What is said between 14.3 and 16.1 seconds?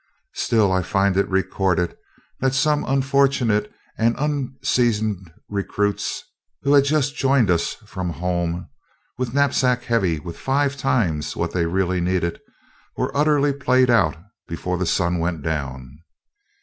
before the sun was down.